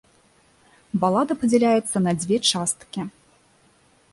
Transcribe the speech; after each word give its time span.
Балада 1.03 1.33
падзяляецца 1.43 1.97
на 2.07 2.11
дзве 2.23 2.37
часткі. 2.53 3.01